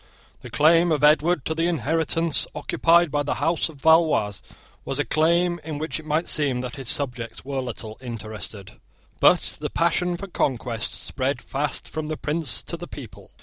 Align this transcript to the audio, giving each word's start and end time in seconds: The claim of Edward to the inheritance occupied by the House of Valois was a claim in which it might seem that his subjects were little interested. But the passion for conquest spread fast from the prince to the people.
The 0.41 0.49
claim 0.49 0.91
of 0.91 1.03
Edward 1.03 1.45
to 1.45 1.53
the 1.53 1.67
inheritance 1.67 2.47
occupied 2.55 3.11
by 3.11 3.21
the 3.21 3.35
House 3.35 3.69
of 3.69 3.79
Valois 3.81 4.39
was 4.83 4.97
a 4.97 5.05
claim 5.05 5.59
in 5.63 5.77
which 5.77 5.99
it 5.99 6.07
might 6.07 6.27
seem 6.27 6.61
that 6.61 6.75
his 6.75 6.89
subjects 6.89 7.45
were 7.45 7.61
little 7.61 7.99
interested. 8.01 8.81
But 9.19 9.57
the 9.59 9.69
passion 9.69 10.17
for 10.17 10.25
conquest 10.25 10.95
spread 10.95 11.39
fast 11.39 11.87
from 11.87 12.07
the 12.07 12.17
prince 12.17 12.63
to 12.63 12.77
the 12.77 12.87
people. 12.87 13.29